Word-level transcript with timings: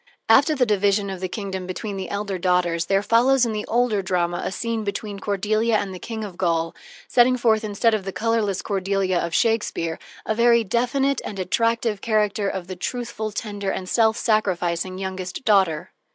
After 0.27 0.55
the 0.55 0.65
division 0.65 1.11
of 1.11 1.19
the 1.19 1.27
kingdom 1.29 1.67
between 1.67 1.95
the 1.95 2.09
elder 2.09 2.39
daughters, 2.39 2.85
there 2.87 3.03
follows 3.03 3.45
in 3.45 3.53
the 3.53 3.67
older 3.67 4.01
drama 4.01 4.41
a 4.43 4.51
scene 4.51 4.83
between 4.83 5.19
Cordelia 5.19 5.77
and 5.77 5.93
the 5.93 5.99
King 5.99 6.23
of 6.23 6.39
Gaul, 6.39 6.73
setting 7.07 7.37
forth, 7.37 7.63
instead 7.63 7.93
of 7.93 8.03
the 8.03 8.11
colorless 8.11 8.63
Cordelia 8.63 9.19
of 9.23 9.35
Shakespeare, 9.35 9.99
a 10.25 10.33
very 10.33 10.63
definite 10.63 11.21
and 11.23 11.37
attractive 11.37 12.01
character 12.01 12.49
of 12.49 12.65
the 12.65 12.75
truthful, 12.75 13.31
tender, 13.31 13.69
and 13.69 13.87
self 13.87 14.17
sacrificing 14.17 14.97
youngest 14.97 15.45
daughter. 15.45 15.91